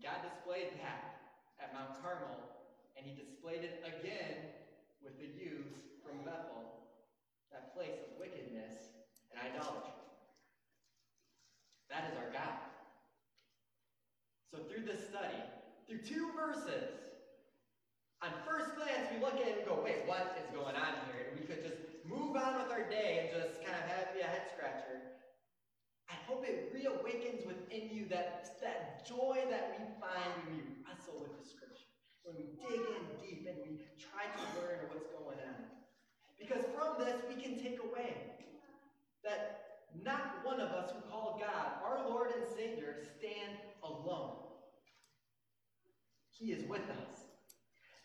God 0.02 0.18
displayed 0.26 0.74
that 0.82 1.22
at 1.62 1.70
Mount 1.70 1.94
Carmel, 2.02 2.42
and 2.98 3.06
he 3.06 3.14
displayed 3.14 3.62
it 3.62 3.86
again 3.86 4.50
with 4.98 5.14
the 5.22 5.30
youths 5.30 5.78
from 6.02 6.26
Bethel, 6.26 6.90
that 7.54 7.70
place 7.76 7.94
of 8.02 8.18
wickedness 8.18 8.98
and 9.30 9.38
idolatry. 9.38 9.94
That 11.86 12.10
is 12.10 12.18
our 12.18 12.34
God. 12.34 12.58
So 14.50 14.64
through 14.66 14.84
this 14.88 15.06
study, 15.06 15.38
through 15.86 16.02
two 16.02 16.34
verses, 16.34 16.98
on 18.24 18.30
first 18.46 18.74
glance, 18.74 19.06
we 19.12 19.22
look 19.22 19.38
at 19.38 19.46
it 19.46 19.62
and 19.62 19.66
go, 19.66 19.78
wait, 19.82 20.06
what 20.06 20.34
is 20.38 20.48
going 20.50 20.74
on 20.74 20.94
here? 21.10 21.30
And 21.30 21.38
we 21.38 21.46
could 21.46 21.62
just 21.62 21.78
move 22.06 22.34
on 22.34 22.58
with 22.58 22.70
our 22.70 22.88
day 22.90 23.22
and 23.22 23.26
just 23.30 23.62
kind 23.62 23.76
of 23.78 23.84
have 23.86 24.02
be 24.14 24.20
a 24.20 24.28
head 24.28 24.46
scratcher. 24.54 25.20
I 26.12 26.16
hope 26.28 26.44
it 26.44 26.70
reawakens 26.76 27.46
within 27.46 27.88
you 27.88 28.06
that, 28.12 28.44
that 28.60 29.08
joy 29.08 29.42
that 29.48 29.80
we 29.80 29.84
find 29.96 30.28
when 30.44 30.56
we 30.56 30.62
wrestle 30.84 31.24
with 31.24 31.32
the 31.40 31.44
scripture, 31.48 31.88
when 32.22 32.36
we 32.36 32.52
dig 32.60 32.84
we 33.64 33.78
try 33.98 34.24
to 34.24 34.60
learn 34.60 34.78
what's 34.88 35.06
going 35.08 35.38
on. 35.48 35.64
Because 36.38 36.64
from 36.74 37.04
this, 37.04 37.16
we 37.28 37.40
can 37.40 37.62
take 37.62 37.78
away 37.82 38.16
that 39.24 39.62
not 40.04 40.44
one 40.44 40.60
of 40.60 40.70
us 40.70 40.90
who 40.90 41.00
call 41.10 41.40
God 41.40 41.72
our 41.84 42.08
Lord 42.08 42.30
and 42.36 42.44
Savior 42.56 42.96
stand 43.18 43.58
alone. 43.82 44.36
He 46.30 46.52
is 46.52 46.68
with 46.68 46.88
us. 46.90 47.20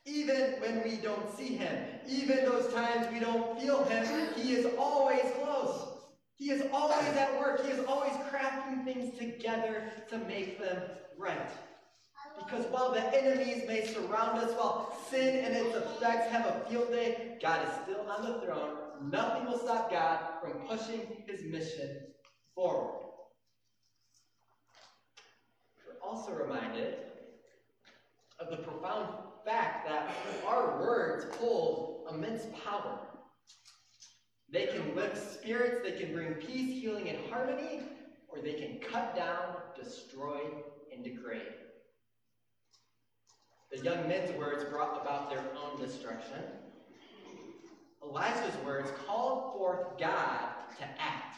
Even 0.06 0.56
when 0.60 0.84
we 0.84 0.98
don't 0.98 1.36
see 1.36 1.56
him, 1.56 1.86
even 2.08 2.46
those 2.46 2.72
times 2.74 3.08
we 3.12 3.20
don't 3.20 3.60
feel 3.60 3.84
him, 3.86 4.06
he 4.36 4.54
is 4.54 4.68
always 4.77 5.32
close. 5.42 5.98
He 6.36 6.51
is 6.51 6.63
always 6.72 7.08
at 7.18 7.39
work. 7.39 7.66
He 7.66 7.72
is 7.72 7.84
always 7.86 8.13
crafting 8.32 8.86
things 8.86 9.18
together 9.18 9.92
to 10.10 10.20
make 10.20 10.60
them 10.60 10.82
right. 11.18 11.51
Because 12.38 12.65
while 12.67 12.91
the 12.91 13.03
enemies 13.15 13.63
may 13.67 13.86
surround 13.86 14.39
us, 14.39 14.51
while 14.51 14.96
sin 15.10 15.44
and 15.44 15.56
its 15.56 15.75
effects 15.75 16.32
have 16.32 16.46
a 16.46 16.65
field 16.70 16.91
day, 16.91 17.38
God 17.41 17.67
is 17.67 17.74
still 17.84 18.06
on 18.10 18.24
the 18.24 18.46
throne. 18.46 18.77
Nothing 19.10 19.46
will 19.46 19.60
stop 19.60 19.91
God 19.91 20.20
from 20.41 20.67
pushing 20.67 21.24
his 21.27 21.44
mission 21.44 22.00
forward. 22.56 22.94
We're 25.86 26.08
also 26.08 26.32
reminded 26.32 26.96
of 28.39 28.50
the 28.50 28.58
profound 28.58 29.08
fact 29.46 29.88
that 29.88 30.12
our 30.46 30.79
words 30.79 31.25
hold 31.38 32.08
immense 32.12 32.44
power. 32.63 33.00
They 34.50 34.67
can 34.67 34.96
lift 34.96 35.17
spirits, 35.17 35.82
they 35.84 36.00
can 36.00 36.13
bring 36.13 36.34
peace, 36.36 36.82
healing, 36.82 37.10
and 37.10 37.17
harmony, 37.29 37.82
or 38.29 38.41
they 38.41 38.53
can 38.53 38.79
cut 38.79 39.15
down, 39.15 39.56
destroy, 39.75 40.39
and 40.94 41.03
degrade. 41.03 41.66
The 43.71 43.83
young 43.83 44.07
men's 44.07 44.31
words 44.38 44.63
brought 44.63 45.01
about 45.01 45.29
their 45.29 45.43
own 45.62 45.79
destruction. 45.79 46.41
Elisha's 48.01 48.55
words 48.65 48.89
called 49.05 49.53
forth 49.53 49.97
God 50.00 50.50
to 50.77 50.83
act. 51.00 51.36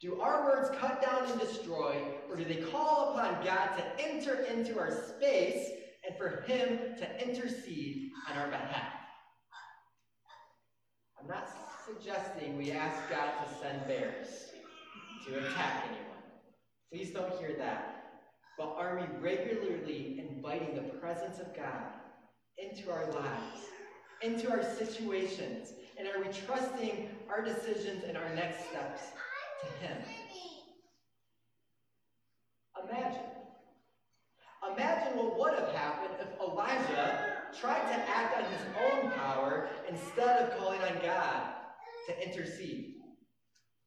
Do 0.00 0.18
our 0.20 0.44
words 0.44 0.70
cut 0.78 1.02
down 1.02 1.30
and 1.30 1.38
destroy, 1.38 2.02
or 2.30 2.36
do 2.36 2.44
they 2.44 2.56
call 2.56 3.14
upon 3.14 3.44
God 3.44 3.76
to 3.76 4.02
enter 4.02 4.44
into 4.44 4.78
our 4.78 4.90
space 4.90 5.68
and 6.08 6.16
for 6.16 6.42
Him 6.46 6.96
to 6.96 7.28
intercede 7.28 8.10
on 8.30 8.38
our 8.38 8.48
behalf? 8.48 8.94
I'm 11.20 11.28
not 11.28 11.50
suggesting 11.86 12.56
we 12.56 12.70
ask 12.70 12.98
God 13.10 13.30
to 13.44 13.54
send 13.60 13.86
bears 13.86 14.52
to 15.26 15.38
attack 15.38 15.84
anyone. 15.84 16.06
Please 16.90 17.10
don't 17.10 17.38
hear 17.38 17.54
that. 17.58 17.99
But 18.60 18.74
are 18.76 18.98
we 19.00 19.26
regularly 19.26 20.22
inviting 20.28 20.74
the 20.74 20.82
presence 20.82 21.38
of 21.38 21.56
God 21.56 21.94
into 22.58 22.92
our 22.92 23.10
lives, 23.10 23.64
into 24.20 24.50
our 24.50 24.62
situations, 24.62 25.72
and 25.98 26.06
are 26.06 26.20
we 26.20 26.30
trusting 26.44 27.08
our 27.30 27.42
decisions 27.42 28.04
and 28.04 28.18
our 28.18 28.34
next 28.34 28.68
steps 28.68 29.00
to 29.62 29.86
Him? 29.86 29.96
Imagine. 32.86 33.20
Imagine 34.74 35.16
what 35.16 35.38
would 35.38 35.58
have 35.58 35.72
happened 35.74 36.16
if 36.20 36.38
Elisha 36.38 37.38
tried 37.58 37.80
to 37.80 38.10
act 38.10 38.36
on 38.36 38.44
his 38.44 38.60
own 38.92 39.10
power 39.12 39.70
instead 39.88 40.42
of 40.42 40.58
calling 40.58 40.82
on 40.82 41.00
God 41.02 41.44
to 42.08 42.28
intercede. 42.28 42.99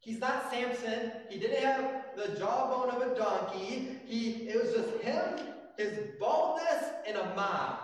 He's 0.03 0.19
not 0.19 0.51
Samson. 0.51 1.13
He 1.29 1.39
didn't 1.39 1.63
have 1.63 2.03
the 2.17 2.37
jawbone 2.37 2.89
of 2.89 3.01
a 3.09 3.15
donkey. 3.15 3.99
He 4.05 4.49
it 4.49 4.61
was 4.61 4.73
just 4.73 5.01
him, 5.01 5.47
his 5.77 5.97
boldness, 6.19 6.83
and 7.07 7.15
a 7.15 7.33
mob. 7.35 7.79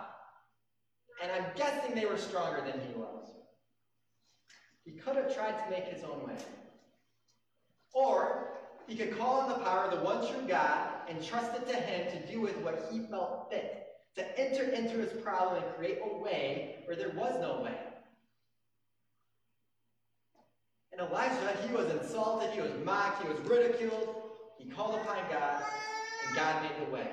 And 1.24 1.32
I'm 1.32 1.46
guessing 1.56 1.96
they 1.96 2.06
were 2.06 2.18
stronger 2.18 2.62
than 2.62 2.82
he 2.82 2.94
was. 2.94 3.32
He 4.84 4.92
could 4.92 5.16
have 5.16 5.34
tried 5.34 5.64
to 5.64 5.70
make 5.70 5.86
his 5.86 6.04
own 6.04 6.28
way. 6.28 6.36
Or 7.94 8.50
he 8.86 8.98
could 8.98 9.18
call 9.18 9.40
on 9.42 9.50
the 9.50 9.64
power 9.64 9.86
of 9.86 9.92
the 9.98 10.04
one 10.04 10.28
true 10.28 10.46
God 10.46 10.90
and 11.08 11.24
trust 11.24 11.56
it 11.56 11.70
to 11.70 11.76
him 11.76 12.12
to 12.12 12.32
do 12.32 12.42
with 12.42 12.58
what 12.58 12.90
he 12.92 13.00
felt 13.00 13.50
fit, 13.50 13.88
to 14.16 14.40
enter 14.40 14.64
into 14.64 14.98
his 14.98 15.22
problem 15.22 15.64
and 15.64 15.76
create 15.76 16.00
a 16.04 16.18
way 16.18 16.84
where 16.86 16.98
there 16.98 17.12
was 17.12 17.40
no 17.40 17.62
way. 17.62 17.78
And 21.00 21.10
Elisha, 21.10 21.58
he 21.66 21.74
was 21.74 21.90
insulted, 21.92 22.52
he 22.52 22.62
was 22.62 22.74
mocked, 22.84 23.24
he 23.24 23.30
was 23.30 23.40
ridiculed. 23.42 24.16
He 24.58 24.70
called 24.70 24.96
upon 24.96 25.18
God, 25.32 25.64
and 26.28 26.36
God 26.36 26.64
made 26.64 26.86
the 26.86 26.92
way. 26.92 27.08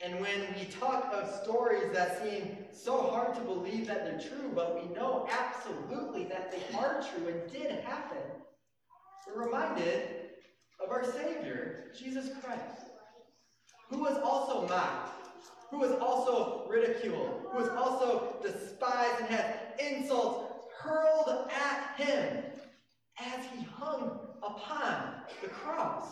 And 0.00 0.20
when 0.20 0.46
we 0.54 0.66
talk 0.66 1.10
of 1.12 1.28
stories 1.42 1.92
that 1.92 2.22
seem 2.22 2.58
so 2.72 3.10
hard 3.10 3.34
to 3.34 3.40
believe 3.40 3.86
that 3.88 4.04
they're 4.04 4.20
true, 4.20 4.52
but 4.54 4.80
we 4.80 4.94
know 4.94 5.26
absolutely 5.30 6.24
that 6.26 6.52
they 6.52 6.76
are 6.76 7.02
true 7.02 7.28
and 7.28 7.52
did 7.52 7.80
happen, 7.84 8.18
we're 9.26 9.46
reminded 9.46 10.02
of 10.80 10.90
our 10.90 11.04
Savior, 11.04 11.86
Jesus 11.98 12.30
Christ, 12.40 12.90
who 13.88 13.98
was 13.98 14.18
also 14.18 14.68
mocked, 14.68 15.26
who 15.70 15.78
was 15.78 15.92
also 15.92 16.66
ridiculed, 16.68 17.46
who 17.50 17.58
was 17.58 17.68
also 17.70 18.36
despised 18.42 19.20
and 19.20 19.28
had 19.28 19.72
insults 19.80 20.43
hurled 20.84 21.48
at 21.50 22.00
him 22.00 22.44
as 23.18 23.44
he 23.54 23.64
hung 23.64 24.20
upon 24.42 25.14
the 25.42 25.48
cross. 25.48 26.08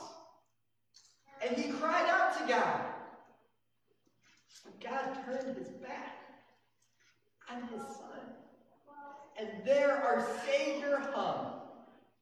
And 1.46 1.56
he 1.56 1.72
cried 1.72 2.08
out 2.08 2.38
to 2.38 2.46
God. 2.48 2.80
But 4.64 4.80
God 4.80 5.24
turned 5.24 5.58
his 5.58 5.68
back 5.68 6.16
on 7.50 7.62
his 7.68 7.82
son. 7.82 8.20
And 9.38 9.48
there 9.64 9.96
our 9.96 10.26
Savior 10.46 10.98
hung, 11.14 11.52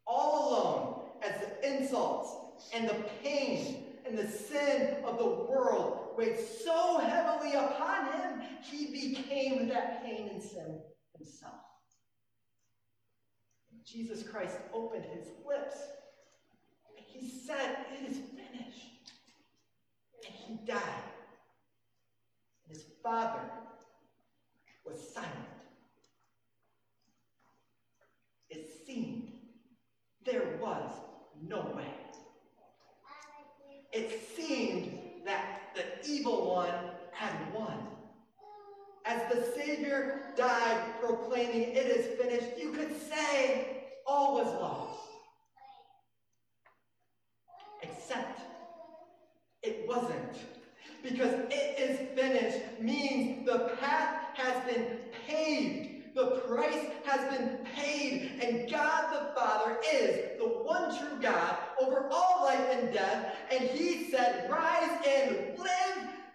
all 0.07 0.49
alone, 0.49 1.01
as 1.23 1.35
the 1.41 1.77
insults 1.77 2.71
and 2.75 2.89
the 2.89 3.05
pain 3.23 3.85
and 4.07 4.17
the 4.17 4.29
sin 4.29 4.97
of 5.05 5.19
the 5.19 5.27
world 5.27 6.15
weighed 6.17 6.39
so 6.39 6.99
heavily 6.99 7.53
upon 7.53 8.07
him, 8.13 8.43
he 8.63 8.87
became 8.87 9.69
that 9.69 10.05
pain 10.05 10.31
and 10.33 10.43
sin 10.43 10.81
himself. 11.17 11.70
Jesus 13.85 14.23
Christ 14.23 14.57
opened 14.73 15.05
his 15.05 15.29
lips. 15.47 15.77
And 16.97 17.05
he 17.07 17.29
said, 17.29 17.87
It 17.93 18.11
is 18.11 18.17
finished. 18.19 18.87
And 20.27 20.35
he 20.35 20.67
died. 20.67 21.05
And 22.67 22.77
his 22.77 22.85
father 23.03 23.41
was 24.85 24.99
silent. 25.13 25.31
It 28.49 28.69
seemed 28.87 29.33
there 30.25 30.59
was 30.61 30.91
no 31.43 31.73
way. 31.77 31.95
It 33.93 34.21
seemed 34.37 34.99
that 35.25 35.75
the 35.75 36.09
evil 36.09 36.55
one. 36.55 37.00
As 39.11 39.23
the 39.35 39.43
Savior 39.61 40.21
died, 40.37 40.79
proclaiming, 41.01 41.63
It 41.75 41.87
is 41.87 42.17
finished, 42.17 42.57
you 42.57 42.71
could 42.71 42.95
say 43.11 43.89
all 44.07 44.37
was 44.37 44.47
lost. 44.47 45.01
Except 47.83 48.41
it 49.65 49.85
wasn't. 49.89 50.37
Because 51.03 51.35
it 51.51 51.81
is 51.81 52.17
finished 52.17 52.81
means 52.81 53.45
the 53.47 53.77
path 53.81 54.27
has 54.35 54.73
been 54.73 54.99
paved. 55.27 56.15
The 56.15 56.43
price 56.47 56.87
has 57.05 57.37
been 57.37 57.59
paid. 57.75 58.39
And 58.41 58.71
God 58.71 59.13
the 59.13 59.41
Father 59.41 59.77
is 59.93 60.39
the 60.39 60.47
one 60.47 60.97
true 60.97 61.21
God 61.21 61.57
over 61.81 62.09
all 62.13 62.45
life 62.45 62.65
and 62.71 62.93
death. 62.93 63.35
And 63.51 63.69
He 63.71 64.09
said, 64.13 64.49
Rise 64.49 65.05
and 65.05 65.59
live. 65.59 65.90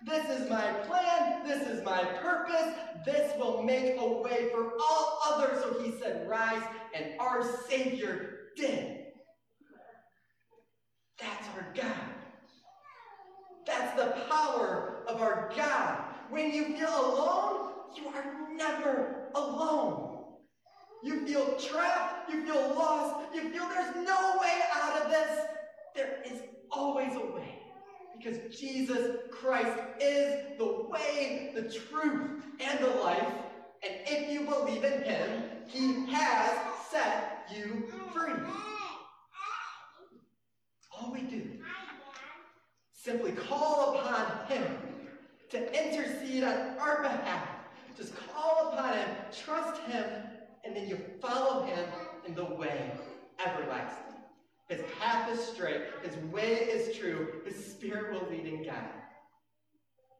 This 0.05 0.29
is 0.29 0.49
my 0.49 0.71
plan. 0.87 1.45
This 1.47 1.67
is 1.67 1.83
my 1.83 2.03
purpose. 2.21 2.75
This 3.05 3.33
will 3.39 3.63
make 3.63 3.95
a 3.99 4.07
way 4.07 4.49
for 4.51 4.73
all 4.79 5.19
others. 5.25 5.63
So 5.63 5.81
He 5.81 5.93
said, 5.99 6.29
Rise. 6.29 6.61
And 6.93 7.19
our 7.19 7.43
Savior 7.67 8.51
did. 8.55 8.97
That's 11.19 11.47
our 11.55 11.73
God. 11.73 12.15
That's 13.65 13.99
the 13.99 14.21
power 14.29 15.03
of 15.07 15.21
our 15.21 15.51
God. 15.55 16.03
When 16.29 16.53
you 16.53 16.77
feel 16.77 17.13
alone, 17.13 17.71
you 17.95 18.07
are 18.09 18.47
never 18.55 19.31
alone. 19.33 20.11
You 21.03 21.25
feel 21.25 21.55
trapped, 21.57 22.31
you 22.31 22.45
feel 22.45 22.73
lost, 22.75 23.33
you 23.33 23.49
feel 23.49 23.67
there's 23.69 23.95
no 23.95 24.37
way 24.41 24.59
out 24.73 25.01
of 25.01 25.09
this. 25.09 25.39
There 25.95 26.21
is 26.25 26.41
always 26.71 27.15
a 27.15 27.25
way. 27.25 27.54
Because 28.17 28.57
Jesus 28.57 29.17
Christ 29.31 29.79
is 29.99 30.57
the 30.57 30.87
way, 30.89 31.51
the 31.55 31.63
truth, 31.63 32.43
and 32.59 32.79
the 32.79 32.89
life. 33.01 33.33
And 33.83 33.93
if 34.07 34.31
you 34.31 34.41
believe 34.41 34.83
in 34.83 35.03
Him, 35.03 35.43
He 35.67 36.05
has 36.11 36.57
set 36.89 37.47
you 37.55 37.85
free. 38.13 38.33
All 40.97 41.11
we 41.11 41.21
do 41.21 41.43
simply 42.93 43.33
call 43.33 43.99
upon 43.99 44.47
Him 44.47 44.65
to 45.49 45.57
intercede 45.85 46.43
on 46.43 46.77
our 46.79 47.03
behalf. 47.03 47.47
Just 47.95 48.13
call 48.33 48.71
upon 48.73 48.93
Him, 48.93 49.07
trust 49.45 49.81
Him, 49.83 50.05
and 50.63 50.75
then 50.75 50.87
you 50.87 50.99
follow 51.21 51.63
Him 51.65 51.85
in 52.25 52.33
the 52.33 52.45
way 52.45 52.91
everlasting. 53.45 54.04
His 54.67 54.81
path 54.99 55.31
is 55.31 55.39
straight, 55.39 55.81
His 56.03 56.15
way 56.31 56.53
is 56.53 56.97
true, 56.97 57.41
His 57.45 57.73
Spirit 57.73 58.13
will 58.13 58.29
lead 58.29 58.45
and 58.51 58.65
guide. 58.65 58.89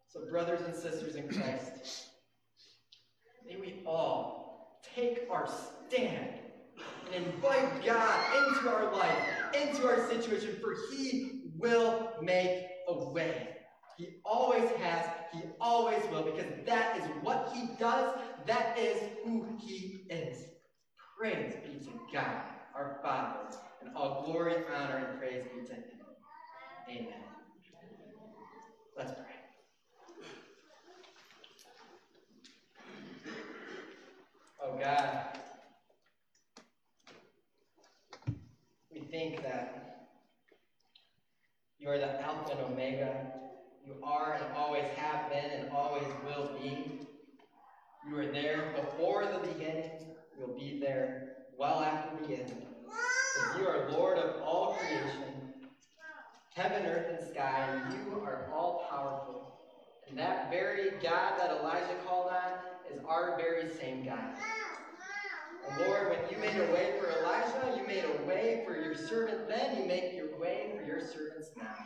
So, 0.08 0.22
brothers 0.30 0.62
and 0.62 0.76
sisters 0.76 1.16
in 1.16 1.28
Christ, 1.28 2.08
may 3.48 3.58
we 3.58 3.82
all 3.86 4.80
take 4.96 5.28
our 5.32 5.50
stand 5.88 6.30
and 7.14 7.26
invite 7.26 7.84
God 7.84 8.48
into 8.48 8.70
our 8.70 8.94
life, 8.94 9.18
into 9.54 9.88
our 9.88 10.08
situation, 10.08 10.58
for 10.62 10.76
He 10.92 11.52
will 11.58 12.12
make 12.22 12.68
a 12.88 13.10
way. 13.10 13.50
He 13.98 14.18
always 14.26 14.70
has, 14.82 15.06
He 15.34 15.42
always 15.60 16.04
will, 16.12 16.24
because 16.24 16.52
that 16.66 16.98
is 16.98 17.04
what 17.22 17.52
He 17.54 17.70
does, 17.80 18.16
that 18.46 18.78
is 18.78 19.02
who 19.24 19.58
He 19.60 20.06
is. 20.10 20.38
Praise 21.18 21.54
be 21.64 21.84
to 21.86 21.92
God, 22.14 22.42
our 22.76 23.00
Father, 23.02 23.58
and 23.86 23.96
all 23.96 24.24
glory, 24.26 24.56
honor, 24.76 25.08
and 25.10 25.20
praise 25.20 25.44
be 25.44 25.66
to 25.68 25.74
Him. 25.74 25.84
Amen. 26.90 27.14
Let's 28.98 29.12
pray. 29.12 29.24
Oh 34.64 34.80
God, 34.80 35.40
we 38.92 39.02
think 39.02 39.44
that 39.44 40.10
you 41.78 41.90
are 41.90 41.98
the 41.98 42.22
Alpha 42.22 42.52
and 42.52 42.62
Omega, 42.62 43.32
You 43.86 43.96
are 44.02 44.34
and 44.34 44.58
always 44.58 44.86
have 44.96 45.30
been 45.30 45.52
and 45.52 45.72
always 45.72 46.08
will 46.26 46.58
be. 46.60 47.02
You 48.08 48.16
were 48.16 48.28
there 48.28 48.74
before 48.76 49.26
the 49.26 49.48
beginning. 49.48 49.92
You'll 50.38 50.58
be 50.58 50.80
there 50.80 51.36
well 51.58 51.82
after 51.82 52.26
the 52.26 52.36
end. 52.36 52.75
You 53.58 53.68
are 53.68 53.90
Lord 53.90 54.18
of 54.18 54.42
all 54.42 54.80
creation, 54.80 55.54
heaven, 56.56 56.86
earth, 56.86 57.20
and 57.20 57.30
sky, 57.30 57.84
you 57.90 58.22
are 58.22 58.50
all 58.54 58.86
powerful. 58.90 59.60
And 60.10 60.18
that 60.18 60.52
very 60.52 61.00
God 61.02 61.40
that 61.40 61.52
Elijah 61.52 61.96
called 62.06 62.32
on 62.32 62.60
is 62.92 63.00
our 63.08 63.38
very 63.38 63.70
same 63.70 64.06
God. 64.06 64.36
And 65.68 65.78
Lord, 65.78 66.10
when 66.10 66.20
you 66.30 66.38
made 66.38 66.58
a 66.58 66.74
way 66.74 66.96
for 67.00 67.10
Elijah, 67.10 67.78
you 67.80 67.88
made 67.88 68.04
a 68.04 68.28
way 68.28 68.64
for 68.66 68.76
your 68.76 68.94
servant 68.94 69.48
then, 69.48 69.78
you 69.78 69.88
make 69.88 70.14
your 70.14 70.38
way 70.38 70.74
for 70.76 70.84
your 70.84 71.00
servants 71.00 71.52
now. 71.58 71.78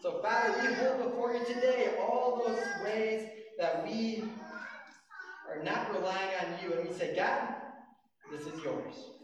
So, 0.00 0.20
Father, 0.20 0.58
we 0.60 0.74
hold 0.74 1.04
before 1.04 1.32
you 1.32 1.44
today 1.44 1.94
all 2.00 2.42
those 2.44 2.82
ways 2.82 3.28
that 3.56 3.86
we 3.86 4.32
are 5.48 5.62
not 5.62 5.92
relying 5.92 6.30
on 6.40 6.58
you, 6.60 6.72
and 6.72 6.88
we 6.88 6.92
say, 6.92 7.14
God, 7.14 7.54
this 8.32 8.46
is 8.46 8.64
yours. 8.64 9.21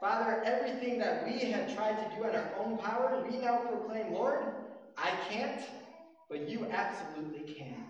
Father, 0.00 0.42
everything 0.44 0.98
that 1.00 1.26
we 1.26 1.38
have 1.50 1.74
tried 1.74 1.96
to 1.96 2.16
do 2.16 2.24
on 2.24 2.34
our 2.34 2.50
own 2.58 2.78
power, 2.78 3.24
we 3.28 3.38
now 3.38 3.58
proclaim, 3.58 4.12
Lord, 4.12 4.44
I 4.96 5.10
can't, 5.28 5.60
but 6.30 6.48
you 6.48 6.66
absolutely 6.70 7.52
can. 7.54 7.84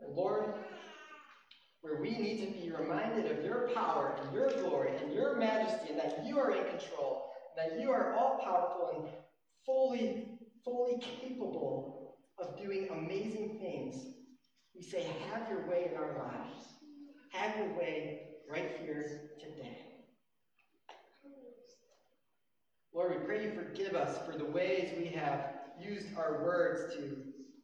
And 0.00 0.16
Lord, 0.16 0.54
where 1.80 2.00
we 2.00 2.10
need 2.10 2.40
to 2.40 2.60
be 2.60 2.72
reminded 2.76 3.30
of 3.30 3.44
your 3.44 3.68
power 3.74 4.16
and 4.20 4.34
your 4.34 4.50
glory 4.50 4.96
and 4.96 5.12
your 5.12 5.36
majesty, 5.36 5.90
and 5.90 5.98
that 5.98 6.24
you 6.26 6.38
are 6.40 6.50
in 6.50 6.64
control, 6.76 7.30
that 7.56 7.78
you 7.80 7.90
are 7.90 8.12
all 8.14 8.40
powerful 8.42 8.90
and 8.96 9.12
fully, 9.64 10.38
fully 10.64 10.98
capable 11.00 12.16
of 12.38 12.60
doing 12.60 12.88
amazing 12.90 13.58
things. 13.60 14.06
We 14.74 14.82
say, 14.82 15.06
have 15.30 15.48
your 15.48 15.68
way 15.68 15.90
in 15.92 15.96
our 15.96 16.16
lives. 16.18 16.66
Have 17.30 17.56
your 17.56 17.78
way 17.78 18.22
right 18.50 18.76
here 18.82 19.30
today. 19.38 19.91
Lord, 22.94 23.18
we 23.18 23.26
pray 23.26 23.44
you 23.44 23.52
forgive 23.52 23.94
us 23.94 24.18
for 24.26 24.36
the 24.36 24.44
ways 24.44 24.92
we 24.98 25.06
have 25.08 25.54
used 25.80 26.06
our 26.16 26.44
words 26.44 26.94
to 26.94 27.16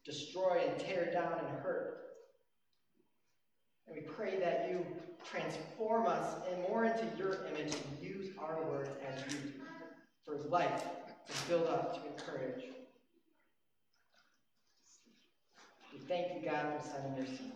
destroy 0.05 0.63
and 0.67 0.79
tear 0.79 1.11
down 1.13 1.35
and 1.39 1.49
hurt. 1.59 1.99
And 3.87 3.97
we 3.97 4.03
pray 4.03 4.39
that 4.41 4.69
you 4.71 4.87
transform 5.31 6.07
us 6.07 6.37
and 6.51 6.63
more 6.63 6.85
into 6.85 7.07
your 7.19 7.47
image 7.47 7.75
and 7.75 8.03
use 8.03 8.31
our 8.39 8.63
words 8.71 8.91
as 9.07 9.23
you 9.25 9.39
do 9.39 9.53
for 10.25 10.49
life, 10.49 10.85
to 11.27 11.49
build 11.49 11.67
up, 11.69 11.95
to 11.95 12.11
encourage. 12.11 12.65
We 15.93 15.99
thank 16.07 16.35
you, 16.35 16.51
God, 16.51 16.81
for 16.81 16.89
sending 16.89 17.17
your 17.17 17.27
son. 17.27 17.53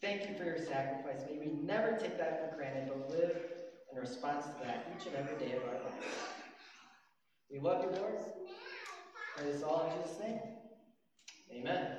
Thank 0.00 0.28
you 0.28 0.36
for 0.36 0.44
your 0.44 0.58
sacrifice. 0.58 1.22
May 1.30 1.38
we 1.38 1.52
never 1.62 1.96
take 1.96 2.18
that 2.18 2.50
for 2.50 2.56
granted, 2.56 2.88
but 2.88 3.10
live 3.10 3.36
in 3.94 4.00
response 4.00 4.46
to 4.46 4.52
that 4.64 4.86
each 4.96 5.06
and 5.06 5.16
every 5.16 5.38
day 5.38 5.54
of 5.54 5.62
our 5.64 5.74
lives. 5.74 6.06
We 7.50 7.58
love 7.58 7.84
you, 7.84 7.90
Lord. 8.00 8.14
Pray 9.36 9.52
this 9.52 9.62
all 9.62 9.90
in 9.90 10.02
Jesus' 10.02 10.18
name. 10.20 10.38
Amen. 11.52 11.96